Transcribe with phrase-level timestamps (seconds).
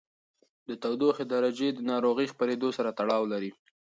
[0.67, 3.51] د تودوخې درجې د ناروغۍ خپرېدو سره تړاو لري.